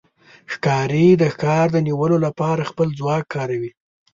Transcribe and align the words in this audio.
ښکاري 0.51 1.07
د 1.21 1.23
ښکار 1.33 1.65
د 1.71 1.77
نیولو 1.87 2.17
لپاره 2.25 2.69
خپل 2.71 2.87
ځواک 2.99 3.25
کاروي. 3.35 3.71